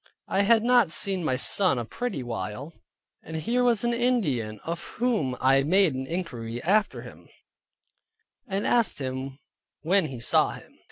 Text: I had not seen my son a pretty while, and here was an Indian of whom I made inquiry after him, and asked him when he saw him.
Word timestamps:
I 0.27 0.41
had 0.41 0.63
not 0.63 0.89
seen 0.89 1.23
my 1.23 1.35
son 1.35 1.77
a 1.77 1.85
pretty 1.85 2.23
while, 2.23 2.73
and 3.21 3.35
here 3.37 3.63
was 3.63 3.83
an 3.83 3.93
Indian 3.93 4.59
of 4.63 4.81
whom 4.83 5.37
I 5.39 5.61
made 5.61 5.95
inquiry 5.95 6.59
after 6.63 7.03
him, 7.03 7.29
and 8.47 8.65
asked 8.65 8.97
him 8.97 9.37
when 9.81 10.07
he 10.07 10.19
saw 10.19 10.53
him. 10.53 10.79